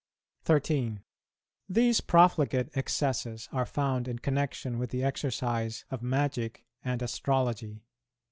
13. 0.45 1.03
These 1.69 2.01
profligate 2.01 2.75
excesses 2.75 3.47
are 3.51 3.67
found 3.67 4.07
in 4.07 4.17
connexion 4.17 4.79
with 4.79 4.89
the 4.89 5.03
exercise 5.03 5.85
of 5.91 6.01
magic 6.01 6.65
and 6.83 7.03
astrology. 7.03 7.83